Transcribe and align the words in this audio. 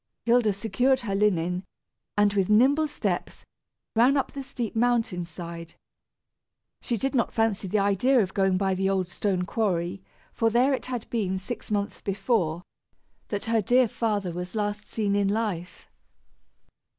Hilda 0.25 0.51
secured 0.51 1.01
her 1.01 1.13
linen, 1.13 1.63
and 2.17 2.33
with 2.33 2.49
nimble 2.49 2.87
steps, 2.87 3.45
ran 3.95 4.17
up 4.17 4.31
the 4.31 4.41
steep 4.41 4.75
mountain 4.75 5.25
side. 5.25 5.75
She 6.81 6.97
did 6.97 7.13
not 7.13 7.31
fancy 7.31 7.67
the 7.67 7.77
idea 7.77 8.19
of 8.19 8.33
going 8.33 8.57
by 8.57 8.73
the 8.73 8.89
old 8.89 9.07
stone 9.07 9.43
quarry, 9.43 10.01
for 10.33 10.49
there 10.49 10.73
it 10.73 10.87
had 10.87 11.07
been, 11.11 11.37
six 11.37 11.69
months 11.69 12.01
before, 12.01 12.63
that 13.27 13.45
her 13.45 13.61
dear 13.61 13.87
father 13.87 14.31
was 14.31 14.55
last 14.55 14.87
seen 14.87 15.15
in 15.15 15.27
life. 15.27 15.85